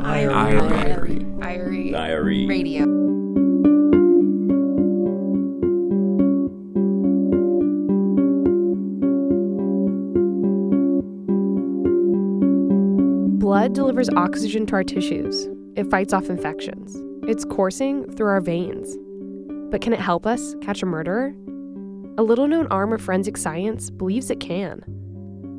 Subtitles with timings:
[0.00, 0.38] IRE.
[1.42, 1.90] IRE.
[1.90, 2.46] Diary.
[2.46, 2.84] Radio.
[13.38, 15.48] Blood delivers oxygen to our tissues.
[15.76, 16.96] It fights off infections.
[17.28, 18.96] It's coursing through our veins.
[19.70, 21.34] But can it help us catch a murderer?
[22.18, 24.82] A little known arm of forensic science believes it can.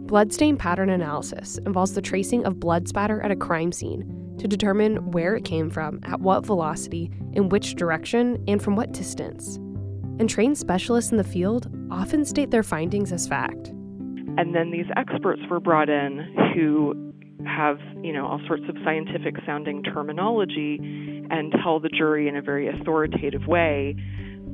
[0.08, 5.11] Bloodstain pattern analysis involves the tracing of blood spatter at a crime scene to determine
[5.11, 9.57] where it came from, at what velocity, in which direction, and from what distance.
[10.20, 13.68] And trained specialists in the field often state their findings as fact.
[14.38, 17.14] And then these experts were brought in who
[17.46, 20.78] have, you know, all sorts of scientific sounding terminology
[21.29, 23.96] and tell the jury in a very authoritative way.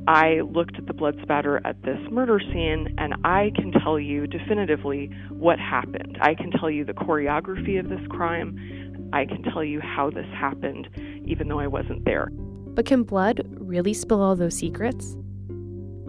[0.07, 4.27] I looked at the blood spatter at this murder scene and I can tell you
[4.27, 6.17] definitively what happened.
[6.21, 8.84] I can tell you the choreography of this crime.
[9.13, 10.89] I can tell you how this happened,
[11.25, 12.29] even though I wasn't there.
[12.31, 15.15] But can blood really spill all those secrets?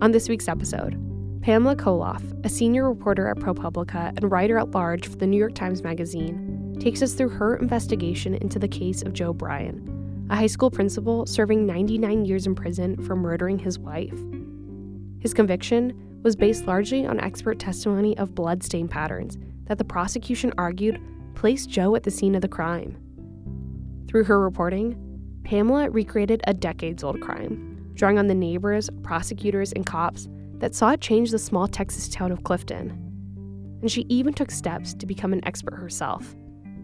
[0.03, 1.01] On this week's episode,
[1.43, 5.55] Pamela Colloff, a senior reporter at ProPublica and writer at large for the New York
[5.55, 10.49] Times Magazine, takes us through her investigation into the case of Joe Bryan, a high
[10.49, 14.19] school principal serving 99 years in prison for murdering his wife.
[15.21, 20.53] His conviction was based largely on expert testimony of blood stain patterns that the prosecution
[20.59, 21.01] argued
[21.37, 22.97] placed Joe at the scene of the crime.
[24.09, 25.01] Through her reporting,
[25.45, 30.91] Pamela recreated a decades old crime, drawing on the neighbors, prosecutors, and cops that saw
[30.91, 32.91] it change the small Texas town of Clifton.
[33.81, 36.35] And she even took steps to become an expert herself,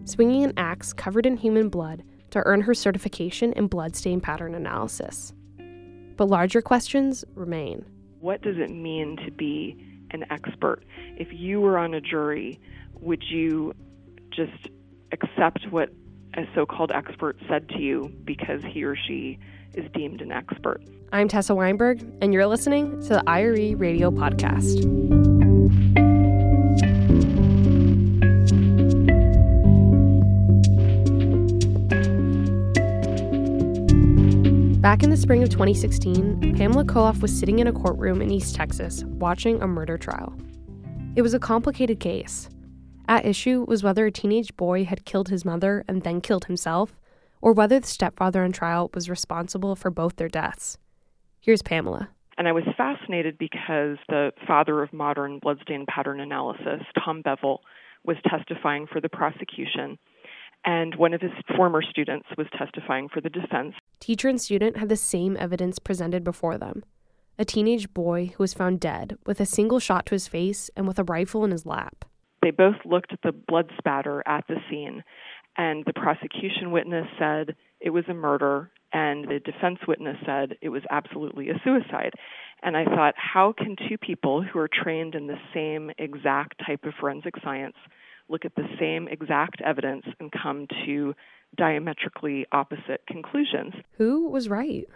[0.05, 5.33] swinging an axe covered in human blood to earn her certification in bloodstain pattern analysis.
[6.17, 7.85] But larger questions remain.
[8.21, 9.77] What does it mean to be
[10.11, 10.85] an expert?
[11.17, 12.61] If you were on a jury,
[13.01, 13.75] would you
[14.33, 14.69] just
[15.13, 15.91] accept what
[16.35, 19.39] a so called expert said to you because he or she
[19.75, 20.81] is deemed an expert?
[21.13, 24.81] I'm Tessa Weinberg, and you're listening to the IRE Radio Podcast.
[34.81, 38.55] Back in the spring of 2016, Pamela Colloff was sitting in a courtroom in East
[38.55, 40.35] Texas watching a murder trial.
[41.15, 42.49] It was a complicated case.
[43.13, 46.99] At issue was whether a teenage boy had killed his mother and then killed himself,
[47.43, 50.79] or whether the stepfather on trial was responsible for both their deaths.
[51.39, 52.09] Here's Pamela.
[52.39, 57.61] And I was fascinated because the father of modern bloodstain pattern analysis, Tom Bevel,
[58.03, 59.99] was testifying for the prosecution,
[60.65, 63.75] and one of his former students was testifying for the defense.
[64.01, 66.83] Teacher and student had the same evidence presented before them
[67.39, 70.87] a teenage boy who was found dead with a single shot to his face and
[70.87, 72.07] with a rifle in his lap.
[72.43, 75.05] They both looked at the blood spatter at the scene,
[75.57, 80.69] and the prosecution witness said it was a murder, and the defense witness said it
[80.69, 82.13] was absolutely a suicide.
[82.63, 86.85] And I thought, how can two people who are trained in the same exact type
[86.85, 87.77] of forensic science
[88.29, 91.15] look at the same exact evidence and come to
[91.57, 93.75] diametrically opposite conclusions?
[93.99, 94.87] Who was right?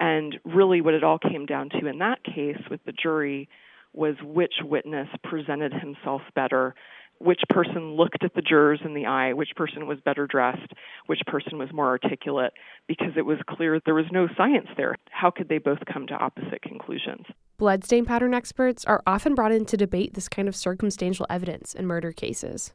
[0.00, 3.48] And really, what it all came down to in that case with the jury
[3.92, 6.74] was which witness presented himself better,
[7.18, 10.72] which person looked at the jurors in the eye, which person was better dressed,
[11.06, 12.52] which person was more articulate,
[12.88, 14.96] because it was clear there was no science there.
[15.10, 17.26] How could they both come to opposite conclusions?
[17.58, 21.86] Bloodstain pattern experts are often brought in to debate this kind of circumstantial evidence in
[21.86, 22.72] murder cases.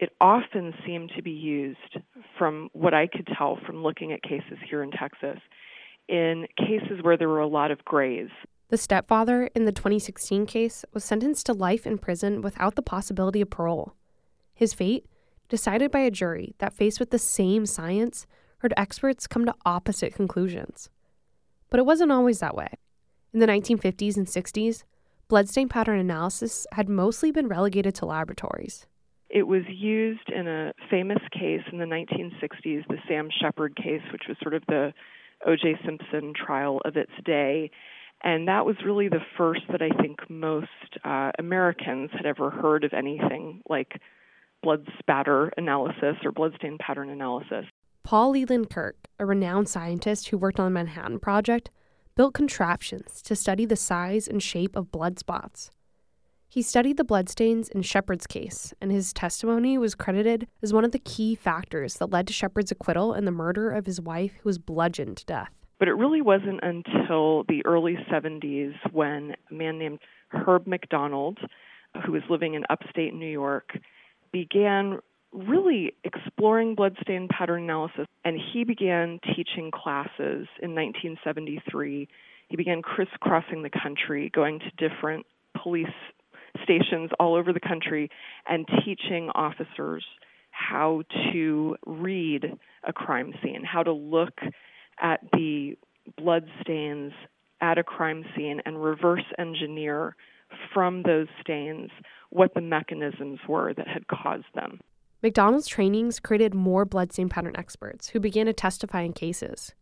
[0.00, 1.98] It often seemed to be used,
[2.36, 5.38] from what I could tell from looking at cases here in Texas,
[6.08, 8.28] in cases where there were a lot of grays.
[8.68, 13.40] The stepfather in the 2016 case was sentenced to life in prison without the possibility
[13.40, 13.94] of parole.
[14.54, 15.06] His fate,
[15.48, 18.26] decided by a jury that, faced with the same science,
[18.58, 20.88] heard experts come to opposite conclusions.
[21.70, 22.68] But it wasn't always that way.
[23.32, 24.84] In the 1950s and 60s,
[25.28, 28.86] bloodstain pattern analysis had mostly been relegated to laboratories.
[29.28, 34.22] It was used in a famous case in the 1960s, the Sam Sheppard case, which
[34.28, 34.94] was sort of the
[35.46, 35.80] O.J.
[35.84, 37.70] Simpson trial of its day.
[38.24, 40.66] And that was really the first that I think most
[41.04, 44.00] uh, Americans had ever heard of anything like
[44.62, 47.66] blood spatter analysis or bloodstain pattern analysis.
[48.02, 51.70] Paul Leland Kirk, a renowned scientist who worked on the Manhattan Project,
[52.16, 55.70] built contraptions to study the size and shape of blood spots.
[56.48, 60.92] He studied the bloodstains in Sheppard's case, and his testimony was credited as one of
[60.92, 64.48] the key factors that led to Sheppard's acquittal in the murder of his wife, who
[64.48, 65.63] was bludgeoned to death.
[65.78, 69.98] But it really wasn't until the early 70s when a man named
[70.28, 71.36] Herb MacDonell,
[72.04, 73.76] who was living in upstate New York,
[74.32, 74.98] began
[75.32, 78.06] really exploring bloodstain pattern analysis.
[78.24, 82.08] And he began teaching classes in 1973.
[82.48, 85.26] He began crisscrossing the country, going to different
[85.60, 85.86] police
[86.62, 88.10] stations all over the country
[88.48, 90.04] and teaching officers
[90.50, 92.56] how to read
[92.86, 94.38] a crime scene, how to look
[95.00, 95.76] at the
[96.18, 97.12] blood stains
[97.60, 100.16] at a crime scene and reverse engineer
[100.72, 101.90] from those stains
[102.30, 104.80] what the mechanisms were that had caused them.
[105.22, 109.72] MacDonell's trainings created more bloodstain pattern experts who began to testify in cases.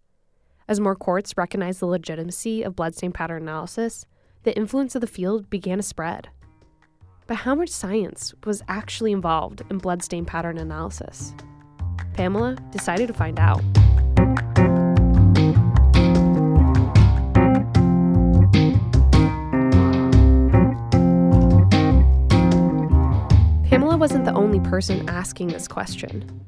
[0.69, 4.07] As more courts recognized the legitimacy of bloodstain pattern analysis,
[4.45, 6.29] the influence of the field began to spread.
[7.27, 11.35] But how much science was actually involved in bloodstain pattern analysis?
[12.15, 13.63] Pamela decided to find out.
[24.03, 26.45] Wasn't the only person asking this question.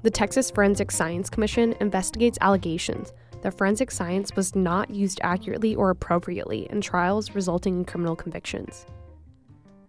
[0.00, 3.12] The Texas Forensic Science Commission investigates allegations
[3.42, 8.86] that forensic science was not used accurately or appropriately in trials resulting in criminal convictions.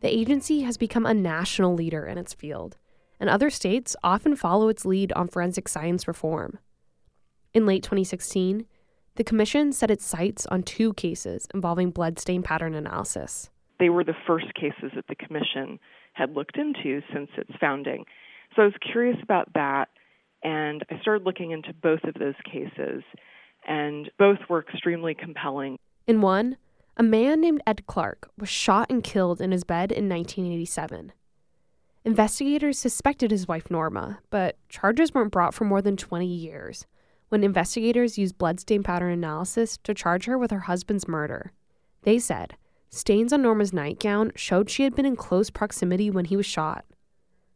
[0.02, 2.76] The agency has become a national leader in its field,
[3.18, 6.60] and other states often follow its lead on forensic science reform.
[7.54, 8.66] In late 2016,
[9.16, 13.50] the Commission set its sights on two cases involving bloodstain pattern analysis.
[13.80, 15.80] They were the first cases that the Commission
[16.20, 18.06] had looked into since its founding.
[18.56, 19.88] So I was curious about that,
[20.44, 23.04] and I started looking into both of those cases,
[23.68, 25.80] and both were extremely compelling.
[26.06, 26.58] In one,
[26.98, 31.14] a man named Ed Clark was shot and killed in his bed in 1987.
[32.06, 36.86] Investigators suspected his wife Norma, but charges weren't brought for more than 20 years
[37.30, 41.52] when investigators used bloodstain pattern analysis to charge her with her husband's murder.
[42.04, 42.56] They said
[42.90, 46.86] stains on Norma's nightgown showed she had been in close proximity when he was shot.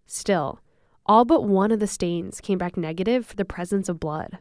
[0.06, 0.59] Still,
[1.06, 4.39] all but one of the stains came back negative for the presence of blood.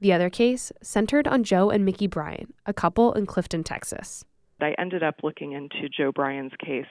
[0.00, 4.24] The other case centered on Joe and Mickey Bryan, a couple in Clifton, Texas.
[4.60, 6.86] I ended up looking into Joe Bryan's case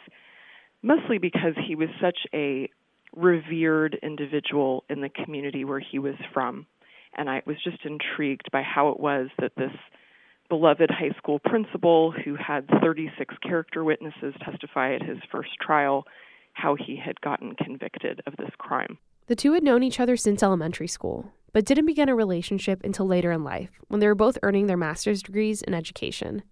[0.84, 2.70] mostly because he was such a
[3.16, 6.66] revered individual in the community where he was from.
[7.16, 9.74] And I was just intrigued by how it was that this
[10.52, 16.04] beloved high school principal who had 36 character witnesses testify at his first trial,
[16.52, 18.98] how he had gotten convicted of this crime.
[19.28, 23.08] The two had known each other since elementary school, but didn't begin a relationship until
[23.08, 26.44] later in life when they were both earning their master's degrees in education.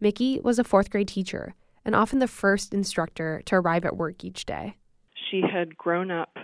[0.00, 1.54] Mickey was a fourth grade teacher
[1.84, 4.74] and often the first instructor to arrive at work each day.
[5.30, 6.36] She had grown up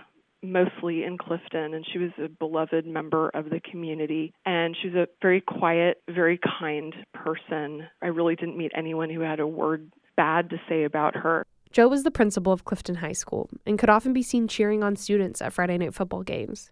[0.51, 4.33] mostly in Clifton, and she was a beloved member of the community.
[4.45, 7.87] And she was a very quiet, very kind person.
[8.01, 11.45] I really didn't meet anyone who had a word bad to say about her.
[11.71, 14.95] Joe was the principal of Clifton High School and could often be seen cheering on
[14.95, 16.71] students at Friday night football games.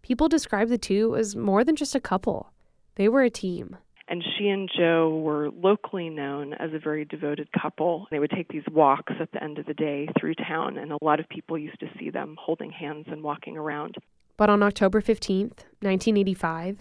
[0.00, 2.52] People describe the two as more than just a couple,
[2.94, 3.76] they were a team.
[4.08, 8.06] And she and Joe were locally known as a very devoted couple.
[8.10, 10.98] They would take these walks at the end of the day through town, and a
[11.02, 13.96] lot of people used to see them holding hands and walking around.
[14.36, 16.78] But on October 15th, 1985,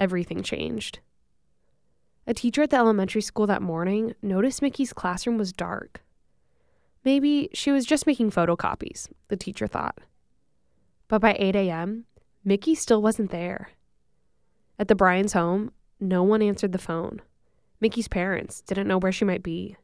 [0.00, 0.98] everything changed.
[2.26, 6.02] A teacher at the elementary school that morning noticed Mickey's classroom was dark.
[7.04, 9.98] Maybe she was just making photocopies, the teacher thought.
[11.06, 12.06] But by 8 a.m.,
[12.44, 13.70] Mickey still wasn't there.
[14.76, 17.22] At the Bryans' home, no one answered the phone.
[17.80, 19.76] Mickey's parents didn't know where she might be.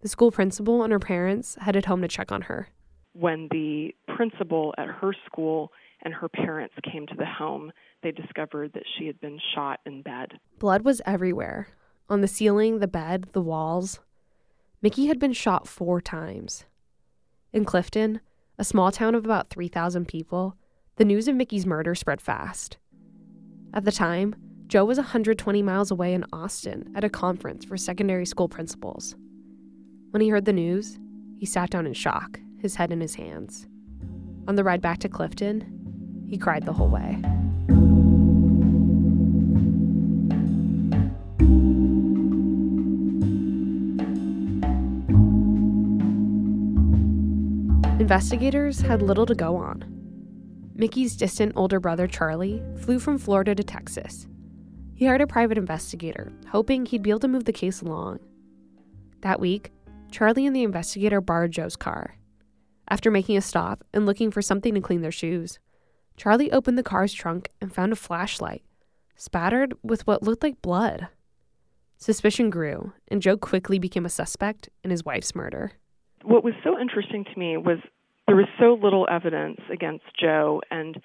[0.00, 2.68] The school principal and her parents headed home to check on her.
[3.12, 5.70] When the principal at her school
[6.02, 7.70] and her parents came to the home,
[8.02, 10.32] they discovered that she had been shot in bed.
[10.58, 11.68] Blood was everywhere
[12.08, 14.00] on the ceiling, the bed, the walls.
[14.82, 16.64] Mickey had been shot four times.
[17.52, 18.20] In Clifton,
[18.58, 20.56] a small town of about 3,000 people,
[20.96, 22.76] the news of Mickey's murder spread fast.
[23.72, 24.34] At the time,
[24.72, 29.14] Joe was 120 miles away in Austin at a conference for secondary school principals.
[30.12, 30.98] When he heard the news,
[31.36, 33.66] he sat down in shock, his head in his hands.
[34.48, 37.18] On the ride back to Clifton, he cried the whole way.
[48.00, 49.84] Investigators had little to go on.
[50.74, 54.26] Mickey's distant older brother, Charlie, flew from Florida to Texas.
[55.02, 58.20] He hired a private investigator, hoping he'd be able to move the case along.
[59.22, 59.72] That week,
[60.12, 62.14] Charlie and the investigator borrowed Joe's car.
[62.86, 65.58] After making a stop and looking for something to clean their shoes,
[66.16, 68.62] Charlie opened the car's trunk and found a flashlight,
[69.16, 71.08] spattered with what looked like blood.
[71.96, 75.72] Suspicion grew, and Joe quickly became a suspect in his wife's murder.
[76.22, 77.78] What was so interesting to me was
[78.28, 80.96] there was so little evidence against Joe, and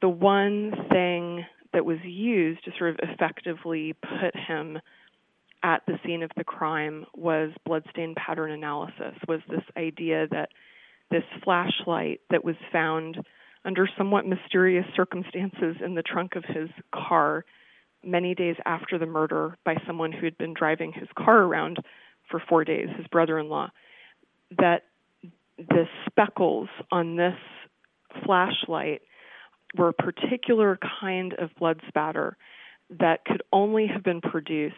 [0.00, 1.44] the one thing
[1.76, 4.78] that was used to sort of effectively put him
[5.62, 10.48] at the scene of the crime was bloodstain pattern analysis was this idea that
[11.10, 13.18] this flashlight that was found
[13.66, 17.44] under somewhat mysterious circumstances in the trunk of his car
[18.02, 21.78] many days after the murder by someone who had been driving his car around
[22.30, 23.68] for 4 days his brother-in-law
[24.58, 24.84] that
[25.58, 27.36] the speckles on this
[28.24, 29.02] flashlight
[29.76, 32.36] were a particular kind of blood spatter
[32.98, 34.74] that could only have been produced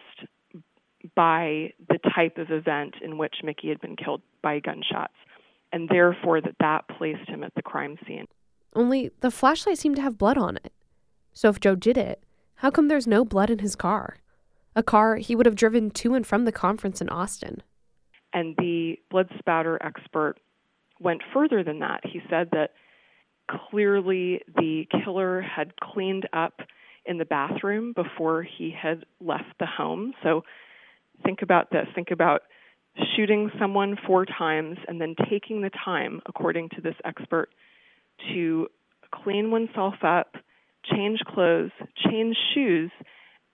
[1.15, 5.15] by the type of event in which Mickey had been killed by gunshots,
[5.73, 8.27] and therefore that that placed him at the crime scene.
[8.75, 10.73] Only the flashlight seemed to have blood on it.
[11.33, 12.25] So if Joe did it,
[12.57, 14.19] how come there's no blood in his car?
[14.75, 17.63] A car he would have driven to and from the conference in Austin.
[18.33, 20.37] And the blood spatter expert
[21.01, 22.01] went further than that.
[22.05, 22.73] He said that
[23.49, 26.61] clearly the killer had cleaned up
[27.05, 30.13] in the bathroom before he had left the home.
[30.23, 30.45] So
[31.25, 32.43] think about this think about
[33.17, 37.49] shooting someone four times and then taking the time, according to this expert,
[38.33, 38.69] to
[39.13, 40.35] clean oneself up,
[40.85, 41.71] change clothes,
[42.09, 42.91] change shoes,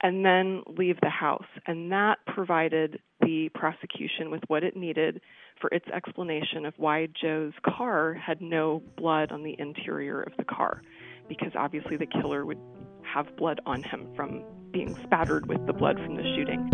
[0.02, 1.46] and then leave the house.
[1.66, 5.20] And that provided the prosecution with what it needed
[5.60, 10.44] for its explanation of why Joe's car had no blood on the interior of the
[10.44, 10.82] car,
[11.28, 12.58] because obviously the killer would
[13.02, 16.70] have blood on him from being spattered with the blood from the shooting.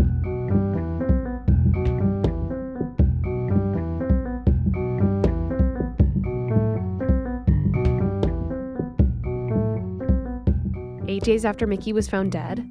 [11.08, 12.66] Eight days after Mickey was found dead,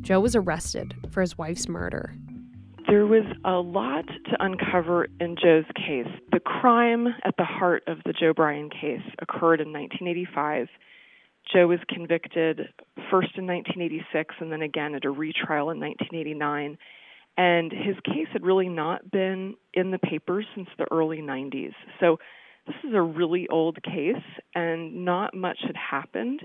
[0.00, 2.14] Joe was arrested for his wife's murder.
[2.90, 6.12] There was a lot to uncover in Joe's case.
[6.32, 10.66] The crime at the heart of the Joe Bryan case occurred in 1985.
[11.54, 12.58] Joe was convicted
[13.08, 16.76] first in 1986 and then again at a retrial in 1989.
[17.38, 21.74] And his case had really not been in the papers since the early 90s.
[22.00, 22.18] So
[22.66, 24.16] this is a really old case,
[24.56, 26.40] and not much had happened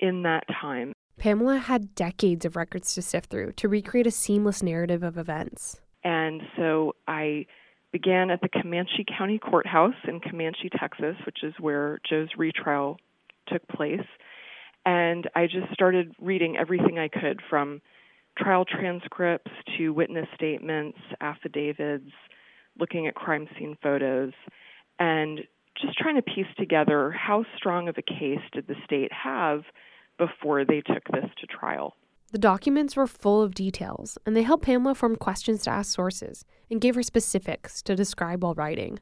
[0.00, 0.94] in that time.
[1.20, 5.78] Pamela had decades of records to sift through to recreate a seamless narrative of events.
[6.02, 7.44] And so I
[7.92, 12.96] began at the Comanche County Courthouse in Comanche, Texas, which is where Joe's retrial
[13.48, 14.06] took place.
[14.86, 17.82] And I just started reading everything I could from
[18.38, 22.10] trial transcripts to witness statements, affidavits,
[22.78, 24.32] looking at crime scene photos,
[24.98, 25.40] and
[25.78, 29.64] just trying to piece together how strong of a case did the state have
[30.20, 31.96] before they took this to trial.
[32.32, 36.44] The documents were full of details, and they helped Pamela form questions to ask sources
[36.70, 39.00] and gave her specifics to describe while writing.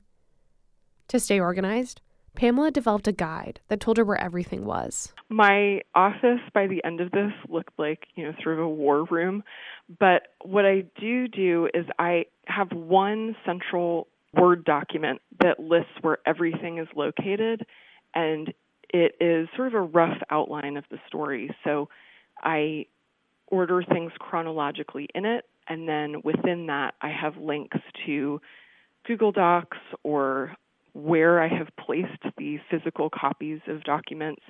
[1.08, 2.00] To stay organized,
[2.34, 5.12] Pamela developed a guide that told her where everything was.
[5.28, 9.04] My office by the end of this looked like, you know, sort of a war
[9.10, 9.42] room.
[9.98, 16.18] But what I do do is I have one central Word document that lists where
[16.26, 17.64] everything is located
[18.14, 18.52] and
[18.90, 21.54] it is sort of a rough outline of the story.
[21.64, 21.88] So
[22.42, 22.86] I
[23.48, 28.40] order things chronologically in it, and then within that, I have links to
[29.06, 30.54] Google Docs or
[30.92, 34.42] where I have placed the physical copies of documents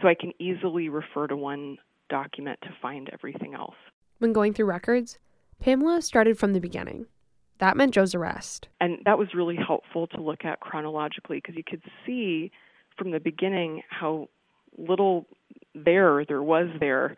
[0.00, 1.78] so I can easily refer to one
[2.08, 3.74] document to find everything else.
[4.18, 5.18] When going through records,
[5.60, 7.06] Pamela started from the beginning.
[7.58, 8.68] That meant Joe's arrest.
[8.80, 12.50] And that was really helpful to look at chronologically because you could see
[12.96, 14.28] from the beginning how
[14.76, 15.26] little
[15.74, 17.16] there there was there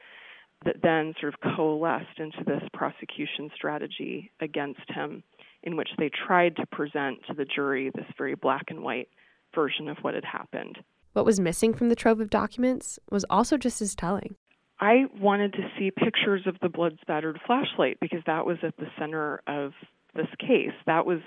[0.64, 5.22] that then sort of coalesced into this prosecution strategy against him
[5.62, 9.08] in which they tried to present to the jury this very black and white
[9.54, 10.78] version of what had happened.
[11.12, 14.36] What was missing from the trove of documents was also just as telling.
[14.80, 18.88] I wanted to see pictures of the blood spattered flashlight because that was at the
[18.98, 19.72] center of
[20.14, 20.74] this case.
[20.86, 21.20] That was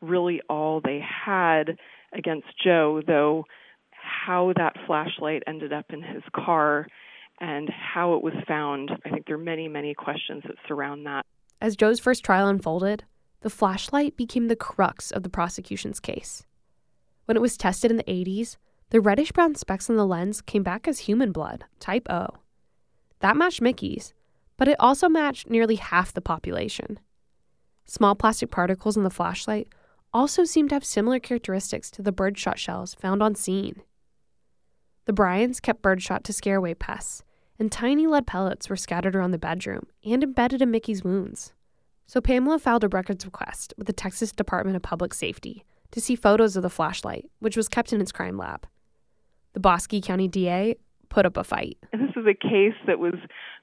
[0.00, 1.78] really all they had
[2.12, 3.44] against Joe, though
[4.02, 6.86] how that flashlight ended up in his car
[7.40, 8.90] and how it was found.
[9.04, 11.26] I think there are many, many questions that surround that.
[11.60, 13.04] As Joe's first trial unfolded,
[13.40, 16.44] the flashlight became the crux of the prosecution's case.
[17.24, 18.56] When it was tested in the 80s,
[18.90, 22.28] the reddish brown specks on the lens came back as human blood, type O.
[23.20, 24.12] That matched Mickey's,
[24.56, 26.98] but it also matched nearly half the population.
[27.84, 29.68] Small plastic particles in the flashlight
[30.12, 33.82] also seemed to have similar characteristics to the birdshot shells found on scene.
[35.04, 37.24] The Bryans kept birdshot to scare away pests,
[37.58, 41.52] and tiny lead pellets were scattered around the bedroom and embedded in Mickey's wounds.
[42.06, 46.14] So Pamela filed a records request with the Texas Department of Public Safety to see
[46.14, 48.66] photos of the flashlight, which was kept in its crime lab.
[49.54, 50.76] The Bosque County DA
[51.08, 51.78] put up a fight.
[51.92, 53.14] This is a case that was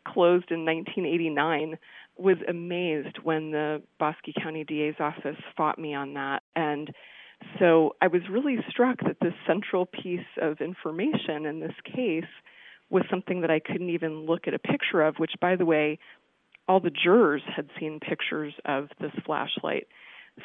[0.08, 1.78] closed in 1989.
[2.18, 6.44] Was amazed when the Bosque County DA's office fought me on that.
[6.56, 6.92] And
[7.60, 12.30] so I was really struck that this central piece of information in this case
[12.90, 16.00] was something that I couldn't even look at a picture of, which, by the way,
[16.68, 19.88] all the jurors had seen pictures of this flashlight.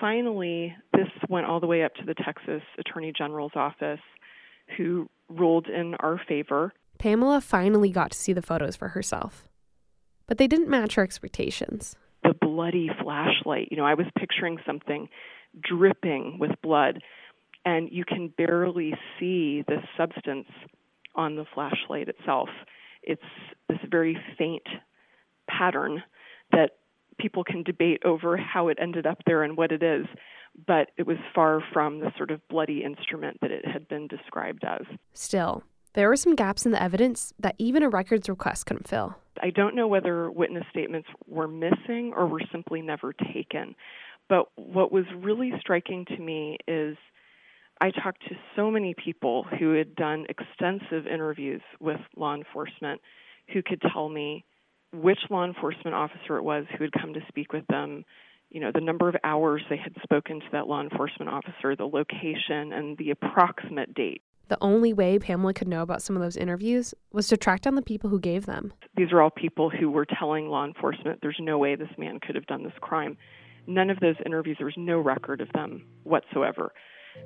[0.01, 4.01] Finally, this went all the way up to the Texas Attorney General's office,
[4.77, 6.73] who ruled in our favor.
[6.99, 9.45] Pamela finally got to see the photos for herself,
[10.27, 11.97] but they didn't match her expectations.
[12.23, 15.09] The bloody flashlight, you know, I was picturing something
[15.61, 17.03] dripping with blood,
[17.65, 20.49] and you can barely see the substance
[21.15, 22.49] on the flashlight itself.
[23.03, 23.23] It's
[23.69, 24.67] this very faint
[25.49, 26.03] pattern
[26.53, 26.71] that
[27.19, 30.07] people can debate over how it ended up there and what it is,
[30.67, 34.65] but it was far from the sort of bloody instrument that it had been described
[34.65, 34.83] as.
[35.13, 35.63] Still,
[35.95, 39.17] there were some gaps in the evidence that even a records request couldn't fill.
[39.41, 43.75] I don't know whether witness statements were missing or were simply never taken.
[44.29, 46.97] But what was really striking to me is
[47.81, 53.01] I talked to so many people who had done extensive interviews with law enforcement
[53.53, 54.45] who could tell me
[54.93, 58.05] which law enforcement officer it was who had come to speak with them,
[58.51, 61.85] you know, the number of hours they had spoken to that law enforcement officer, the
[61.85, 64.23] location, and the approximate date.
[64.49, 67.75] The only way Pamela could know about some of those interviews was to track down
[67.75, 68.73] the people who gave them.
[68.97, 72.35] These are all people who were telling law enforcement there's no way this man could
[72.35, 73.17] have done this crime.
[73.67, 76.73] None of those interviews, there was no record of them whatsoever.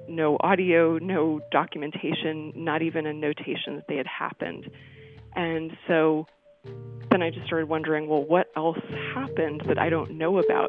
[0.09, 4.71] No audio, no documentation, not even a notation that they had happened.
[5.35, 6.27] And so
[7.11, 8.79] then I just started wondering, well, what else
[9.15, 10.69] happened that I don't know about?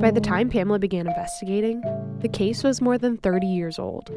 [0.00, 1.80] By the time Pamela began investigating,
[2.20, 4.10] the case was more than 30 years old.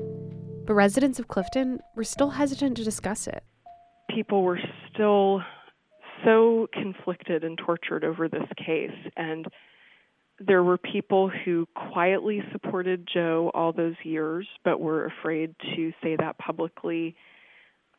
[0.65, 3.43] But residents of Clifton were still hesitant to discuss it.
[4.09, 4.59] People were
[4.91, 5.41] still
[6.23, 8.95] so conflicted and tortured over this case.
[9.15, 9.47] And
[10.39, 16.15] there were people who quietly supported Joe all those years, but were afraid to say
[16.15, 17.15] that publicly.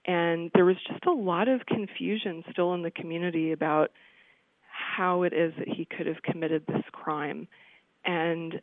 [0.04, 3.90] And there was just a lot of confusion still in the community about
[4.68, 7.48] how it is that he could have committed this crime.
[8.04, 8.60] And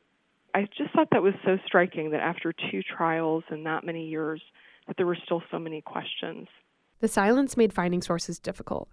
[0.53, 4.41] I just thought that was so striking that after two trials and that many years,
[4.87, 6.47] that there were still so many questions.
[6.99, 8.89] The silence made finding sources difficult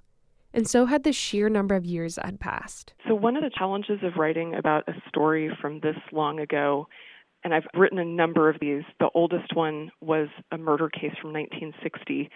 [0.52, 2.92] and so had the sheer number of years that had passed.
[3.06, 6.88] So, one of the challenges of writing about a story from this long ago,
[7.44, 11.32] and I've written a number of these, the oldest one was a murder case from
[11.32, 12.30] 1960,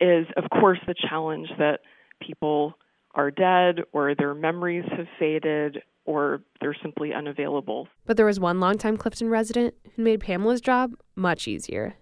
[0.00, 1.80] is of course the challenge that
[2.24, 2.74] people
[3.14, 7.86] are dead or their memories have faded or they're simply unavailable.
[8.06, 11.96] But there was one longtime Clifton resident who made Pamela's job much easier.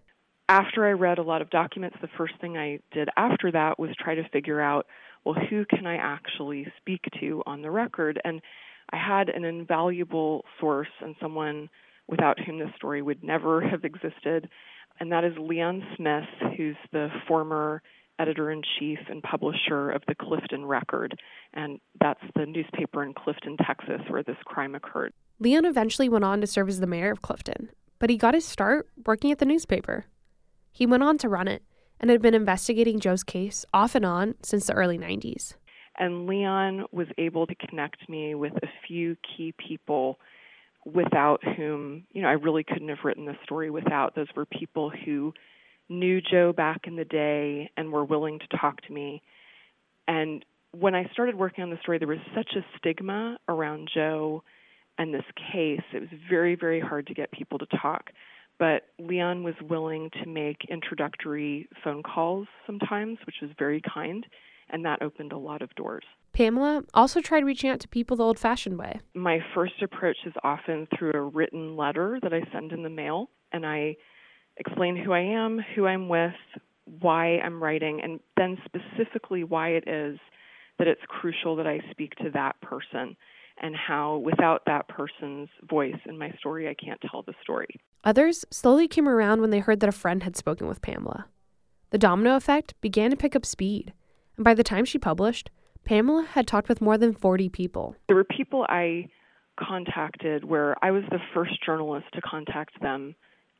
[0.48, 3.90] After I read a lot of documents, the first thing I did after that was
[3.98, 4.86] try to figure out
[5.24, 8.20] well, who can I actually speak to on the record?
[8.24, 8.40] And
[8.92, 11.68] I had an invaluable source and someone
[12.06, 14.48] without whom this story would never have existed,
[15.00, 17.82] and that is Leon Smith, who's the former
[18.18, 21.18] editor in chief and publisher of the Clifton Record,
[21.54, 25.12] and that's the newspaper in Clifton, Texas, where this crime occurred.
[25.38, 28.44] Leon eventually went on to serve as the mayor of Clifton, but he got his
[28.44, 30.06] start working at the newspaper.
[30.72, 31.62] He went on to run it
[32.00, 35.54] and had been investigating Joe's case off and on since the early 90s.
[35.98, 40.18] And Leon was able to connect me with a few key people
[40.84, 44.14] without whom, you know, I really couldn't have written the story without.
[44.14, 45.32] Those were people who
[45.88, 49.22] knew Joe back in the day and were willing to talk to me.
[50.08, 54.42] And when I started working on the story, there was such a stigma around Joe
[54.98, 55.82] and this case.
[55.92, 58.10] It was very, very hard to get people to talk
[58.58, 64.26] but Leon was willing to make introductory phone calls sometimes, which was very kind,
[64.70, 66.04] and that opened a lot of doors.
[66.32, 69.00] Pamela also tried reaching out to people the old fashioned way.
[69.14, 73.30] My first approach is often through a written letter that I send in the mail,
[73.52, 73.96] and I
[74.56, 76.34] explain who I am, who I'm with,
[77.00, 80.18] why I'm writing, and then specifically why it is
[80.78, 83.16] that it's crucial that I speak to that person
[83.60, 87.68] and how without that person's voice in my story, I can't tell the story.
[88.04, 91.26] Others slowly came around when they heard that a friend had spoken with Pamela.
[91.90, 93.94] The domino effect began to pick up speed,
[94.36, 95.50] and by the time she published,
[95.84, 97.96] Pamela had talked with more than 40 people.
[98.08, 99.08] There were people I
[99.58, 103.14] contacted where I was the first journalist to contact them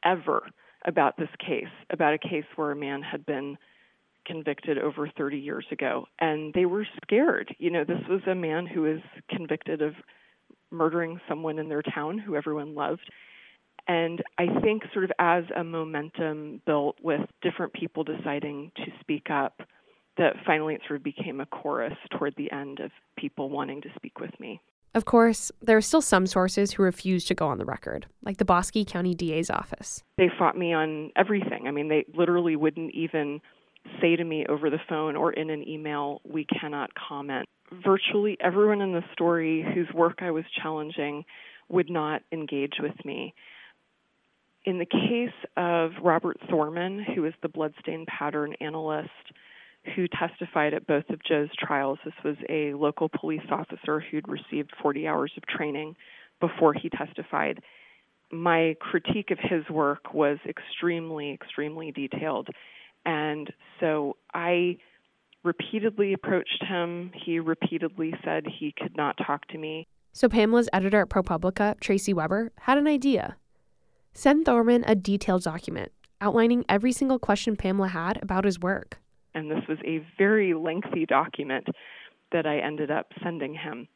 [0.05, 0.43] ever
[0.87, 3.59] about this case, about a case where a man had been
[4.27, 7.55] convicted over 30 years ago, and they were scared.
[7.59, 9.95] You know, this was a man who was convicted of
[10.71, 13.11] murdering someone in their town who everyone loved.
[13.89, 19.31] And I think, sort of, as a momentum built with different people deciding to speak
[19.31, 19.61] up,
[20.19, 23.89] that finally it sort of became a chorus toward the end of people wanting to
[23.97, 24.61] speak with me.
[24.97, 28.39] Of course, there are still some sources who refuse to go on the record, like
[28.39, 30.03] the Bosque County DA's office.
[30.17, 31.69] They fought me on everything.
[31.69, 33.43] I mean, they literally wouldn't even
[34.01, 37.47] say to me over the phone or in an email, we cannot comment.
[37.85, 41.27] Virtually everyone in the story whose work I was challenging
[41.69, 43.35] would not engage with me.
[44.65, 49.11] In the case of Robert Thorman, who is the bloodstain pattern analyst,
[49.95, 51.99] who testified at both of Joe's trials.
[52.05, 55.97] This was a local police officer who'd received 40 hours of training
[56.41, 57.63] before he testified.
[58.33, 62.49] My critique of his work was extremely, extremely detailed.
[63.05, 64.79] And so I
[65.45, 67.13] repeatedly approached him.
[67.15, 69.87] He repeatedly said he could not talk to me.
[70.13, 73.37] So Pamela's editor at ProPublica, Tracy Weber, had an idea.
[74.13, 78.99] Send Thorman a detailed document outlining every single question Pamela had about his work
[79.37, 81.69] and this was a very lengthy document
[82.33, 83.87] that I ended up sending him.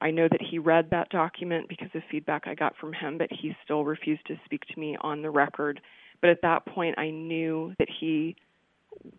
[0.00, 3.28] I know that he read that document because of feedback I got from him, but
[3.30, 5.80] he still refused to speak to me on the record.
[6.20, 8.34] But at that point, I knew that he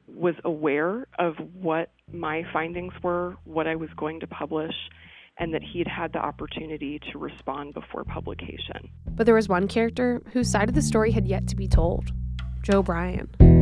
[0.07, 4.75] was aware of what my findings were, what I was going to publish,
[5.37, 8.89] and that he had had the opportunity to respond before publication.
[9.11, 12.11] But there was one character whose side of the story had yet to be told
[12.63, 13.52] Joe Bryan.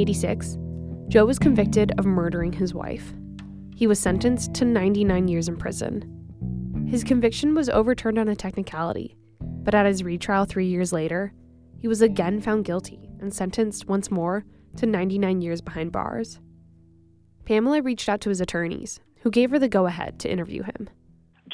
[0.00, 0.56] 1986,
[1.12, 3.12] Joe was convicted of murdering his wife.
[3.76, 6.86] He was sentenced to 99 years in prison.
[6.88, 11.34] His conviction was overturned on a technicality, but at his retrial three years later,
[11.78, 16.40] he was again found guilty and sentenced once more to 99 years behind bars.
[17.44, 20.88] Pamela reached out to his attorneys, who gave her the go ahead to interview him.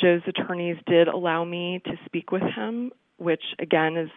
[0.00, 4.10] Joe's attorneys did allow me to speak with him, which again is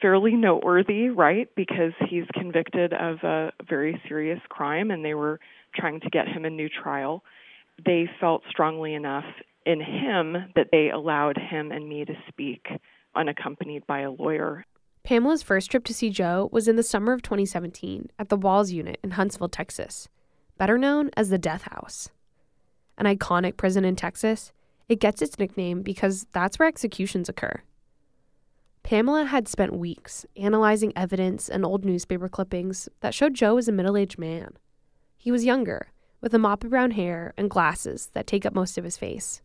[0.00, 1.48] fairly noteworthy, right?
[1.56, 5.40] Because he's convicted of a very serious crime and they were
[5.74, 7.22] trying to get him a new trial.
[7.84, 9.24] They felt strongly enough
[9.64, 12.66] in him that they allowed him and me to speak
[13.14, 14.64] unaccompanied by a lawyer.
[15.02, 18.70] Pamela's first trip to see Joe was in the summer of 2017 at the Walls
[18.70, 20.08] Unit in Huntsville, Texas,
[20.58, 22.10] better known as the Death House.
[22.98, 24.52] An iconic prison in Texas,
[24.88, 27.62] it gets its nickname because that's where executions occur.
[28.90, 33.72] Pamela had spent weeks analyzing evidence and old newspaper clippings that showed Joe as a
[33.72, 34.54] middle aged man.
[35.16, 38.76] He was younger, with a mop of brown hair and glasses that take up most
[38.76, 39.42] of his face.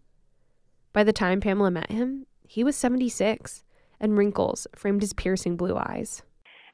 [0.94, 3.64] By the time Pamela met him, he was 76,
[4.00, 6.24] and wrinkles framed his piercing blue eyes.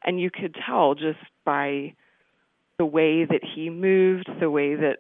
[0.06, 1.94] And you could tell just by
[2.78, 5.00] the way that he moved, the way that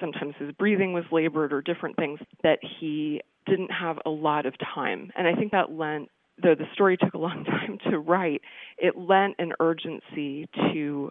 [0.00, 4.54] sometimes his breathing was labored or different things, that he didn't have a lot of
[4.74, 5.10] time.
[5.14, 6.08] And I think that lent
[6.42, 8.42] though the story took a long time to write,
[8.78, 11.10] it lent an urgency to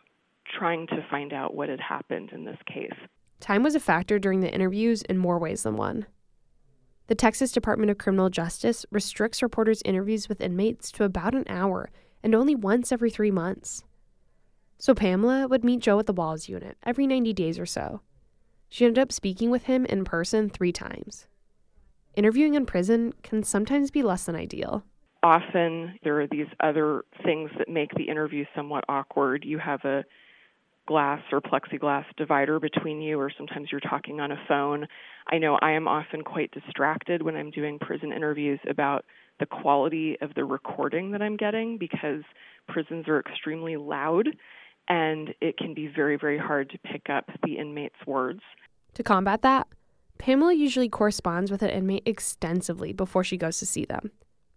[0.58, 2.92] trying to find out what had happened in this case.
[3.40, 6.06] Time was a factor during the interviews in more ways than one.
[7.08, 11.90] The Texas Department of Criminal Justice restricts reporters' interviews with inmates to about an hour
[12.24, 13.84] and only once every three months.
[14.78, 18.02] So Pamela would meet Joe at the Walls unit every 90 days or so.
[18.70, 21.28] She ended up speaking with him in person three times.
[22.16, 24.84] Interviewing in prison can sometimes be less than ideal
[25.24, 29.44] often there are these other things that make the interview somewhat awkward.
[29.46, 30.04] You have a
[30.86, 34.86] glass or plexiglass divider between you, or sometimes you're talking on a phone.
[35.32, 39.06] I know I am often quite distracted when I'm doing prison interviews about
[39.40, 42.24] the quality of the recording that I'm getting because
[42.68, 44.28] prisons are extremely loud
[44.90, 48.42] and it can be very, very hard to pick up the inmate's words.
[48.96, 49.68] To combat that,
[50.18, 54.12] Pamela usually corresponds with an inmate extensively before she goes to see them.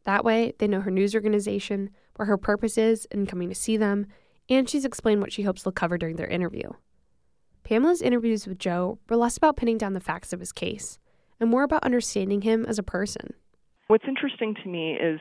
[0.07, 3.77] That way, they know her news organization, where her purpose is in coming to see
[3.77, 4.07] them,
[4.49, 6.71] and she's explained what she hopes they'll cover during their interview.
[7.64, 11.01] Pamela's interviews with Joe were less about pinning down the facts of his case
[11.40, 13.35] and more about understanding him as a person.
[13.88, 15.19] What's interesting to me is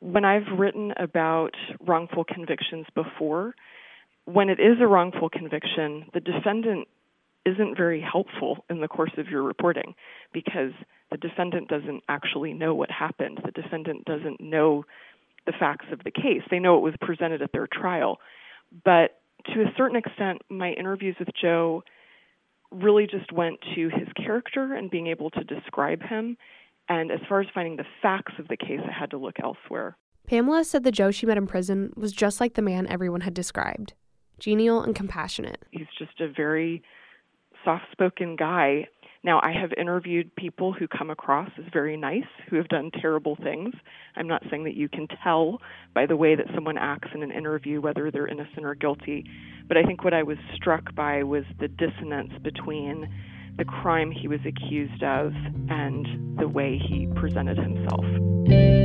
[0.00, 1.54] when I've written about
[1.86, 3.54] wrongful convictions before,
[4.24, 6.88] when it is a wrongful conviction, the defendant
[7.44, 9.94] isn't very helpful in the course of your reporting
[10.32, 10.72] because
[11.10, 13.40] the defendant doesn't actually know what happened.
[13.44, 14.84] The defendant doesn't know
[15.46, 16.42] the facts of the case.
[16.50, 18.18] They know it was presented at their trial.
[18.84, 19.20] But
[19.52, 21.82] to a certain extent, my interviews with Joe
[22.70, 26.36] really just went to his character and being able to describe him.
[26.88, 29.96] And as far as finding the facts of the case, I had to look elsewhere.
[30.26, 33.34] Pamela said the Joe she met in prison was just like the man everyone had
[33.34, 33.94] described
[34.38, 35.64] genial and compassionate.
[35.70, 36.82] He's just a very
[37.64, 38.86] soft spoken guy.
[39.24, 43.36] Now, I have interviewed people who come across as very nice, who have done terrible
[43.36, 43.72] things.
[44.16, 45.60] I'm not saying that you can tell
[45.94, 49.24] by the way that someone acts in an interview whether they're innocent or guilty,
[49.68, 53.08] but I think what I was struck by was the dissonance between
[53.58, 55.32] the crime he was accused of
[55.68, 58.81] and the way he presented himself.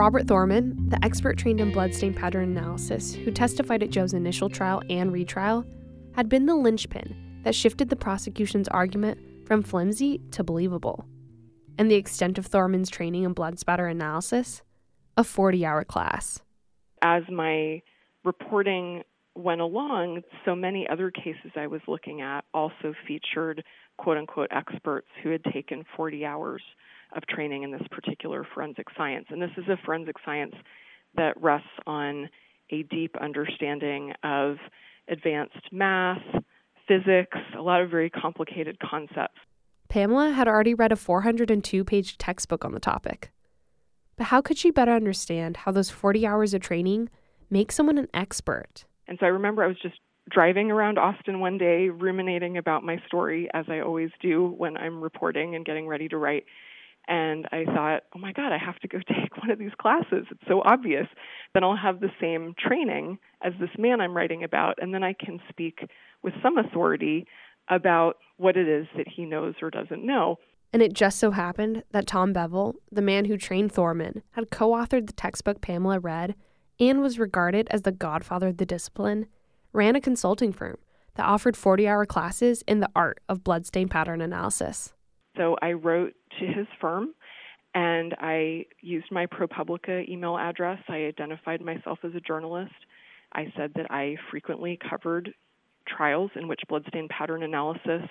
[0.00, 4.80] Robert Thorman, the expert trained in bloodstain pattern analysis who testified at Joe's initial trial
[4.88, 5.62] and retrial,
[6.14, 11.04] had been the linchpin that shifted the prosecution's argument from flimsy to believable.
[11.76, 14.62] And the extent of Thorman's training in blood spatter analysis?
[15.18, 16.40] A 40 hour class.
[17.02, 17.82] As my
[18.24, 19.02] reporting
[19.34, 23.62] went along, so many other cases I was looking at also featured
[24.00, 26.62] quote unquote experts who had taken 40 hours
[27.14, 29.26] of training in this particular forensic science.
[29.28, 30.54] And this is a forensic science
[31.16, 32.30] that rests on
[32.70, 34.56] a deep understanding of
[35.08, 36.22] advanced math,
[36.88, 39.38] physics, a lot of very complicated concepts.
[39.88, 43.30] Pamela had already read a 402 page textbook on the topic.
[44.16, 47.10] But how could she better understand how those 40 hours of training
[47.50, 48.86] make someone an expert?
[49.08, 49.96] And so I remember I was just
[50.30, 55.02] driving around Austin one day, ruminating about my story, as I always do when I'm
[55.02, 56.44] reporting and getting ready to write.
[57.08, 60.26] And I thought, oh my God, I have to go take one of these classes.
[60.30, 61.06] It's so obvious.
[61.54, 65.14] Then I'll have the same training as this man I'm writing about, and then I
[65.14, 65.80] can speak
[66.22, 67.26] with some authority
[67.68, 70.36] about what it is that he knows or doesn't know.
[70.72, 74.70] And it just so happened that Tom Bevel, the man who trained Thorman, had co
[74.70, 76.36] authored the textbook Pamela read
[76.78, 79.26] and was regarded as the godfather of the discipline,
[79.72, 80.78] ran a consulting firm
[81.14, 84.92] that offered 40 hour classes in the art of bloodstain pattern analysis.
[85.36, 87.14] So I wrote to his firm
[87.74, 90.78] and I used my ProPublica email address.
[90.88, 92.74] I identified myself as a journalist.
[93.32, 95.32] I said that I frequently covered
[95.86, 98.08] trials in which bloodstain pattern analysis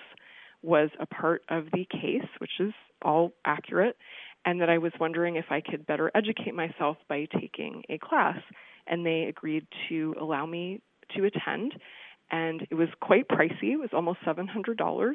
[0.62, 3.96] was a part of the case, which is all accurate,
[4.44, 8.38] and that I was wondering if I could better educate myself by taking a class.
[8.86, 10.80] And they agreed to allow me
[11.16, 11.74] to attend.
[12.30, 15.14] And it was quite pricey, it was almost $700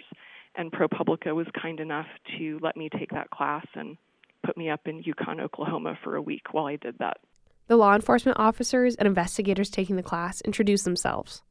[0.58, 3.98] and ProPublica was kind enough to let me take that class and
[4.46, 7.18] put me up in Yukon, Oklahoma for a week while I did that.
[7.68, 11.42] The law enforcement officers and investigators taking the class introduced themselves.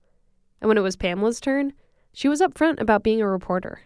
[0.61, 1.73] And when it was Pamela's turn,
[2.13, 3.81] she was upfront about being a reporter.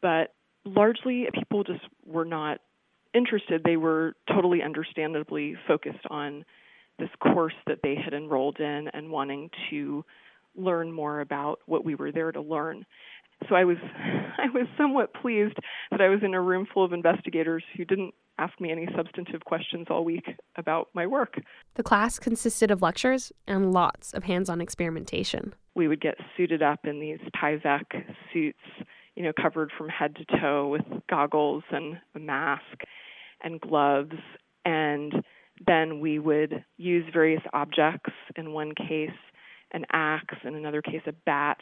[0.00, 2.60] But largely, people just were not
[3.12, 3.62] interested.
[3.64, 6.44] They were totally understandably focused on
[6.98, 10.04] this course that they had enrolled in and wanting to
[10.56, 12.84] learn more about what we were there to learn
[13.48, 13.76] so I was
[14.38, 15.56] I was somewhat pleased
[15.90, 19.44] that I was in a room full of investigators who didn't ask me any substantive
[19.44, 20.24] questions all week
[20.56, 21.40] about my work.
[21.74, 25.54] The class consisted of lectures and lots of hands-on experimentation.
[25.76, 28.58] We would get suited up in these Tyvek suits,
[29.14, 32.82] you know, covered from head to toe with goggles and a mask
[33.44, 34.16] and gloves
[34.64, 35.12] and
[35.66, 39.10] then we would use various objects in one case
[39.72, 41.58] an axe in another case a bat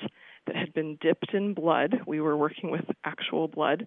[0.46, 2.00] that had been dipped in blood.
[2.07, 3.87] We were working with actual blood,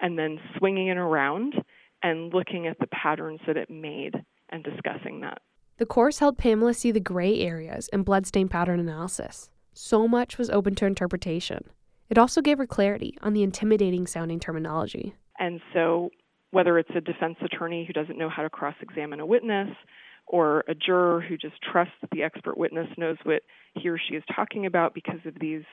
[0.00, 1.54] and then swinging it around
[2.02, 4.14] and looking at the patterns that it made
[4.50, 5.42] and discussing that.
[5.78, 9.50] The course helped Pamela see the gray areas in bloodstain pattern analysis.
[9.74, 11.64] So much was open to interpretation.
[12.08, 15.16] It also gave her clarity on the intimidating sounding terminology.
[15.38, 16.10] And so,
[16.56, 19.68] whether it's a defense attorney who doesn't know how to cross examine a witness,
[20.26, 23.42] or a juror who just trusts that the expert witness knows what
[23.74, 25.64] he or she is talking about because of these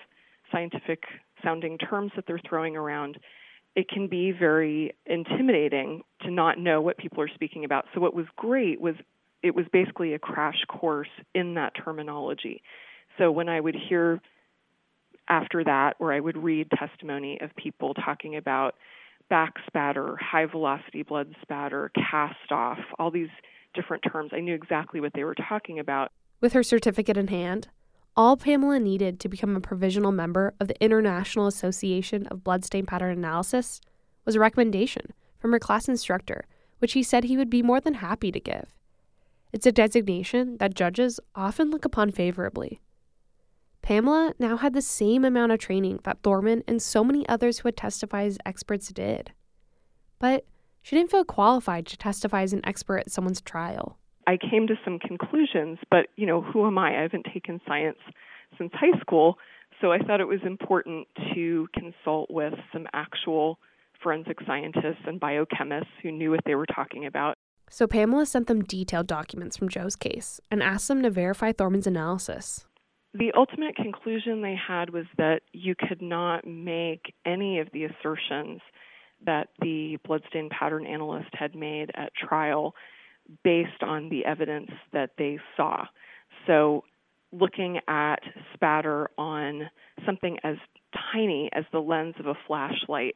[0.51, 1.03] scientific
[1.41, 3.17] sounding terms that they're throwing around,
[3.77, 7.85] it can be very intimidating to not know what people are speaking about.
[7.93, 8.95] So, what was great was
[9.41, 12.61] it was basically a crash course in that terminology.
[13.17, 14.19] So, when I would hear
[15.29, 18.75] after that, or I would read testimony of people talking about
[19.29, 23.29] back spatter, high velocity blood spatter, cast off, all these
[23.73, 26.11] different terms, I knew exactly what they were talking about.
[26.41, 27.69] With her certificate in hand,
[28.15, 33.17] all Pamela needed to become a provisional member of the International Association of Bloodstain Pattern
[33.17, 33.81] Analysis
[34.25, 36.45] was a recommendation from her class instructor,
[36.79, 38.75] which he said he would be more than happy to give.
[39.51, 42.81] It's a designation that judges often look upon favorably.
[43.83, 47.67] Pamela now had the same amount of training that Thorman and so many others who
[47.67, 49.33] had testified as experts did.
[50.19, 50.45] But
[50.81, 53.97] she didn't feel qualified to testify as an expert at someone's trial.
[54.25, 56.97] I came to some conclusions, but you know, who am I?
[56.97, 57.97] I haven't taken science
[58.57, 59.37] since high school,
[59.81, 63.59] so I thought it was important to consult with some actual
[64.01, 67.37] forensic scientists and biochemists who knew what they were talking about.
[67.69, 71.87] So Pamela sent them detailed documents from Joe's case and asked them to verify Thorman's
[71.87, 72.65] analysis.
[73.13, 78.61] The ultimate conclusion they had was that you could not make any of the assertions
[79.25, 82.73] that the bloodstain pattern analyst had made at trial
[83.43, 85.85] based on the evidence that they saw.
[86.47, 86.83] So,
[87.31, 88.19] looking at
[88.53, 89.69] spatter on
[90.05, 90.57] something as
[91.13, 93.15] tiny as the lens of a flashlight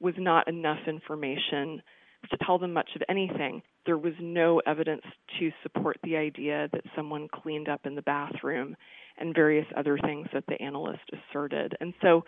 [0.00, 1.82] was not enough information
[2.30, 3.62] to tell them much of anything.
[3.86, 5.02] There was no evidence
[5.38, 8.76] to support the idea that someone cleaned up in the bathroom
[9.18, 11.76] and various other things that the analyst asserted.
[11.80, 12.24] And so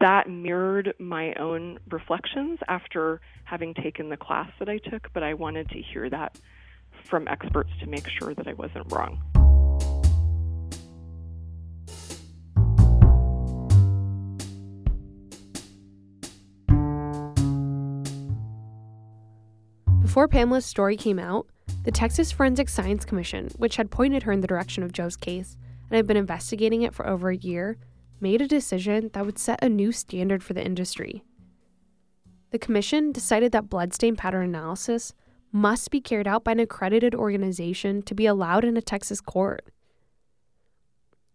[0.00, 5.34] that mirrored my own reflections after having taken the class that I took, but I
[5.34, 6.38] wanted to hear that
[7.08, 9.39] from experts to make sure that I wasn't wrong.
[20.10, 21.46] Before Pamela's story came out,
[21.84, 25.56] the Texas Forensic Science Commission, which had pointed her in the direction of Joe's case
[25.88, 27.78] and had been investigating it for over a year,
[28.20, 31.22] made a decision that would set a new standard for the industry.
[32.50, 35.14] The commission decided that bloodstain pattern analysis
[35.52, 39.64] must be carried out by an accredited organization to be allowed in a Texas court.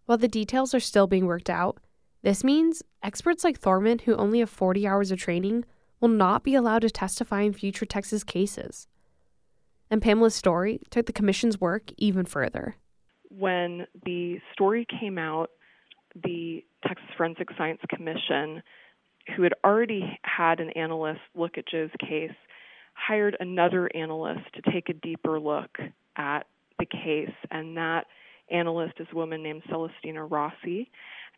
[0.05, 1.77] While the details are still being worked out,
[2.23, 5.63] this means experts like Thorman, who only have 40 hours of training,
[5.99, 8.87] will not be allowed to testify in future Texas cases.
[9.89, 12.75] And Pamela's story took the commission's work even further.
[13.29, 15.51] When the story came out,
[16.23, 18.63] the Texas Forensic Science Commission,
[19.35, 22.31] who had already had an analyst look at Joe's case,
[22.93, 25.77] hired another analyst to take a deeper look
[26.15, 26.47] at
[26.79, 27.35] the case.
[27.51, 28.05] And that
[28.49, 30.89] analyst is a woman named Celestina Rossi.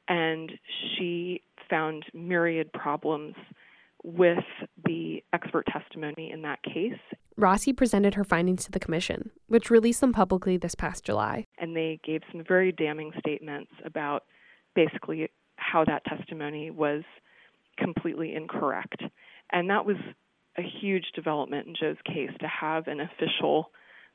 [0.08, 0.52] And
[0.96, 3.36] she found myriad problems
[4.04, 4.44] with
[4.86, 7.00] the expert testimony in that case.
[7.36, 11.46] Rossi presented her findings to the commission, which released them publicly this past July.
[11.60, 14.24] And they gave some very damning statements about
[14.76, 17.04] basically how that testimony was
[17.78, 19.02] completely incorrect.
[19.52, 19.98] And that was
[20.58, 23.72] a huge development in Joe's case to have an official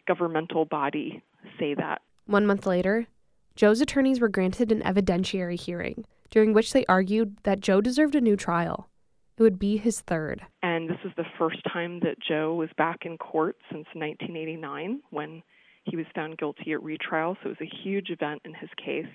[0.06, 1.22] governmental body
[1.58, 2.02] say that.
[2.26, 3.06] One month later,
[3.54, 8.20] Joe's attorneys were granted an evidentiary hearing during which they argued that Joe deserved a
[8.20, 8.88] new trial.
[9.36, 10.42] It would be his third.
[10.62, 15.42] And this is the first time that Joe was back in court since 1989 when
[15.84, 17.36] he was found guilty at retrial.
[17.42, 19.06] So it was a huge event in his case.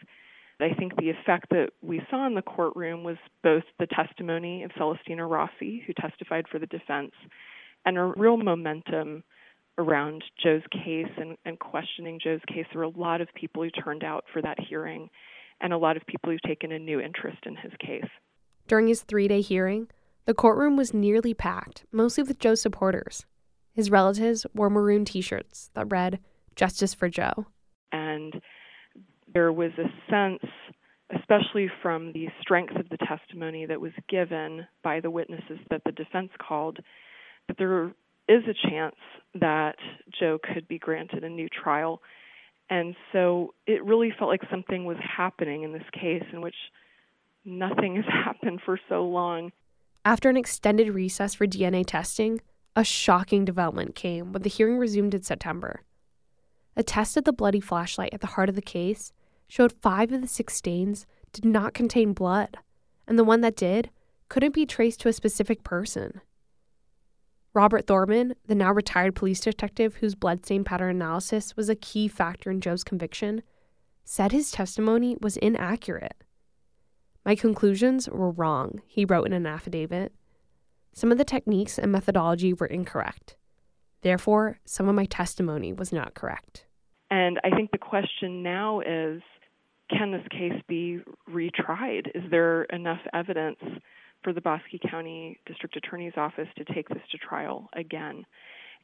[0.60, 4.72] I think the effect that we saw in the courtroom was both the testimony of
[4.72, 7.12] Celestina Rossi, who testified for the defense,
[7.86, 9.24] and a real momentum
[9.78, 12.66] around Joe's case and, and questioning Joe's case.
[12.74, 15.12] There were a lot of people who turned out for that hearing,
[15.62, 18.10] and a lot of people who've taken a new interest in his case.
[18.68, 19.88] During his three day hearing,
[20.28, 23.26] the courtroom was nearly packed, mostly with Joe's supporters.
[23.72, 26.20] His relatives wore maroon t shirts that read,
[26.56, 27.46] Justice for Joe.
[27.94, 28.42] And
[29.34, 30.44] there was a sense,
[31.18, 35.94] especially from the strength of the testimony that was given by the witnesses that the
[35.94, 36.80] defense called,
[37.48, 37.86] that there
[38.28, 38.96] is a chance
[39.36, 39.78] that
[40.20, 42.02] Joe could be granted a new trial.
[42.70, 46.56] And so it really felt like something was happening in this case in which
[47.46, 49.54] nothing has happened for so long.
[50.08, 52.40] After an extended recess for DNA testing,
[52.78, 55.82] a shocking development came when the hearing resumed in September.
[56.78, 59.12] A test of the bloody flashlight at the heart of the case
[59.50, 62.56] showed five of the six stains did not contain blood,
[63.06, 63.90] and the one that did
[64.30, 66.22] couldn't be traced to a specific person.
[67.54, 72.50] Robert Thorman, the now retired police detective whose bloodstain pattern analysis was a key factor
[72.50, 73.44] in Joe's conviction,
[74.06, 76.16] said his testimony was inaccurate.
[77.28, 80.14] My conclusions were wrong, he wrote in an affidavit.
[80.94, 83.36] Some of the techniques and methodology were incorrect.
[84.02, 86.64] Therefore, some of my testimony was not correct.
[87.12, 89.22] And I think the question now is
[89.90, 92.08] can this case be retried?
[92.16, 93.60] Is there enough evidence
[94.24, 98.26] for the Bosque County District Attorney's Office to take this to trial again?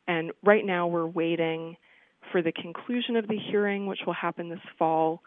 [0.05, 1.78] And right now we're waiting
[2.34, 5.22] for the conclusion of the hearing, which will happen this fall.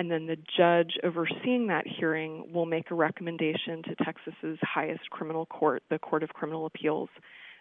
[0.00, 5.44] And then the judge overseeing that hearing will make a recommendation to Texas's highest criminal
[5.44, 7.10] court, the Court of Criminal Appeals,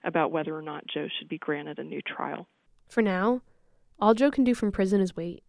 [0.05, 2.47] about whether or not Joe should be granted a new trial.
[2.87, 3.41] For now,
[3.99, 5.43] all Joe can do from prison is wait.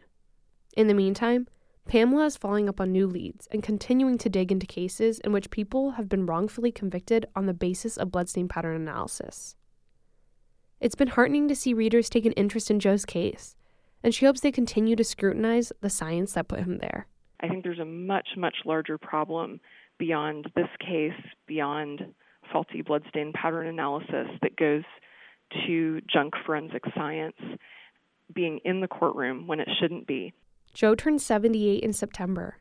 [0.77, 1.47] In the meantime,
[1.87, 5.53] Pamela is following up on new leads and continuing to dig into cases in which
[5.53, 9.55] people have been wrongfully convicted on the basis of bloodstain pattern analysis.
[10.81, 13.55] It's been heartening to see readers take an interest in Joe's case,
[14.03, 17.07] and she hopes they continue to scrutinize the science that put him there.
[17.41, 19.61] I think there's a much, much larger problem
[19.99, 21.13] beyond this case,
[21.47, 22.03] beyond
[22.53, 24.85] faulty bloodstain pattern analysis that goes
[25.67, 27.37] to junk forensic science
[28.35, 30.33] being in the courtroom when it shouldn't be.
[30.73, 32.59] Joe turned 78 in September.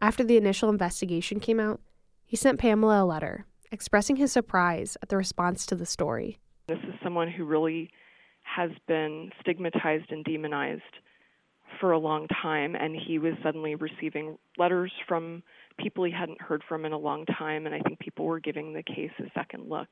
[0.00, 1.80] After the initial investigation came out,
[2.24, 6.38] he sent Pamela a letter expressing his surprise at the response to the story.
[6.68, 7.90] This is someone who really
[8.54, 10.82] has been stigmatized and demonized
[11.80, 15.42] for a long time, and he was suddenly receiving letters from
[15.78, 18.72] people he hadn't heard from in a long time, and I think people were giving
[18.72, 19.88] the case a second look.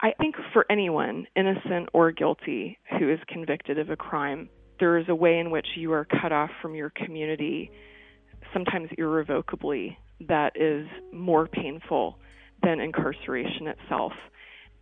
[0.00, 4.48] I think for anyone, innocent or guilty, who is convicted of a crime,
[4.78, 7.70] there is a way in which you are cut off from your community,
[8.52, 9.98] sometimes irrevocably,
[10.28, 12.18] that is more painful
[12.62, 14.12] than incarceration itself.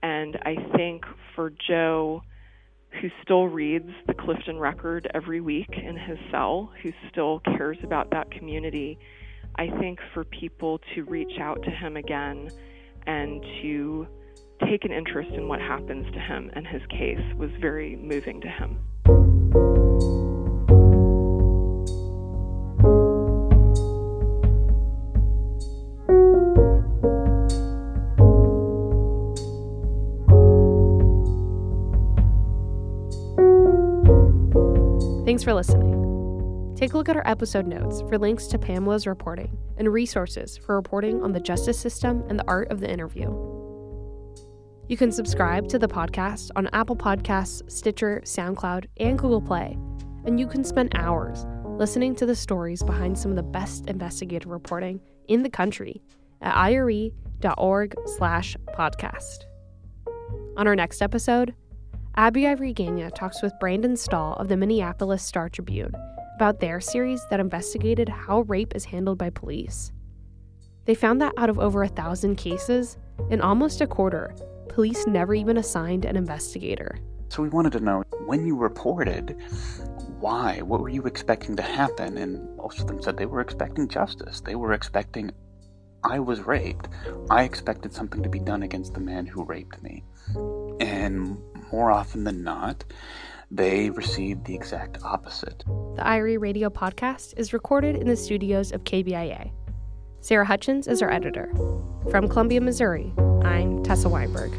[0.03, 1.05] And I think
[1.35, 2.23] for Joe,
[3.01, 8.11] who still reads the Clifton Record every week in his cell, who still cares about
[8.11, 8.99] that community,
[9.57, 12.51] I think for people to reach out to him again
[13.07, 14.07] and to
[14.69, 18.49] take an interest in what happens to him and his case was very moving to
[18.49, 18.79] him.
[35.43, 36.75] Thanks for listening.
[36.77, 40.77] Take a look at our episode notes for links to Pamela's reporting and resources for
[40.77, 43.27] reporting on the justice system and the art of the interview.
[44.87, 49.77] You can subscribe to the podcast on Apple Podcasts, Stitcher, SoundCloud, and Google Play,
[50.27, 54.49] and you can spend hours listening to the stories behind some of the best investigative
[54.49, 56.05] reporting in the country
[56.41, 59.47] at ire.org/podcast.
[60.57, 61.53] On our next episode,
[62.15, 62.75] Abby Ivory
[63.15, 65.95] talks with Brandon Stahl of the Minneapolis Star Tribune
[66.37, 69.93] about their series that investigated how rape is handled by police.
[70.85, 72.99] They found that out of over a thousand cases,
[73.31, 74.35] in almost a quarter,
[74.69, 76.99] police never even assigned an investigator.
[77.31, 79.35] So we wanted to know when you reported,
[80.21, 80.61] why?
[80.61, 82.19] What were you expecting to happen?
[82.19, 84.43] And most of them said they were expecting justice.
[84.43, 85.33] They were expecting,
[86.05, 86.91] I was raped.
[87.31, 90.05] I expected something to be done against the man who raped me.
[90.79, 91.39] And
[91.73, 92.85] more often than not,
[93.51, 95.65] they received the exact opposite.
[95.97, 99.53] The IRE Radio podcast is recorded in the studios of KBIA.
[100.21, 101.53] Sarah Hutchins is our editor.
[102.11, 103.13] From Columbia, Missouri,
[103.43, 104.53] I'm Tessa Weinberg.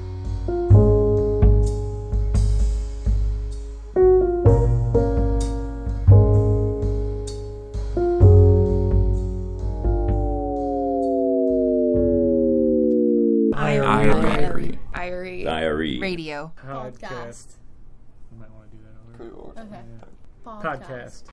[16.17, 16.51] Radio.
[16.63, 17.57] podcast.
[18.31, 19.31] You might want to do that over.
[19.31, 19.53] Cool.
[19.57, 19.81] Okay.
[20.45, 21.21] Podcast.